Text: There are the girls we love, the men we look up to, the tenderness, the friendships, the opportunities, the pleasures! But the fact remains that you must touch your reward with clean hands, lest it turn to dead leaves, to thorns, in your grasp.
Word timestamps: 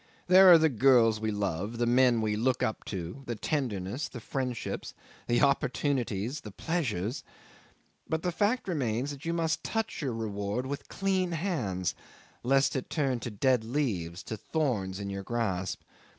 There 0.25 0.51
are 0.51 0.57
the 0.57 0.67
girls 0.67 1.19
we 1.19 1.29
love, 1.29 1.77
the 1.77 1.85
men 1.85 2.21
we 2.21 2.35
look 2.35 2.63
up 2.63 2.83
to, 2.85 3.21
the 3.27 3.35
tenderness, 3.35 4.07
the 4.07 4.19
friendships, 4.19 4.95
the 5.27 5.41
opportunities, 5.43 6.41
the 6.41 6.49
pleasures! 6.49 7.23
But 8.09 8.23
the 8.23 8.31
fact 8.31 8.67
remains 8.67 9.11
that 9.11 9.25
you 9.25 9.33
must 9.35 9.63
touch 9.63 10.01
your 10.01 10.13
reward 10.13 10.65
with 10.65 10.87
clean 10.89 11.33
hands, 11.33 11.93
lest 12.41 12.75
it 12.75 12.89
turn 12.89 13.19
to 13.19 13.29
dead 13.29 13.63
leaves, 13.63 14.23
to 14.23 14.37
thorns, 14.37 14.99
in 14.99 15.11
your 15.11 15.21
grasp. 15.21 15.81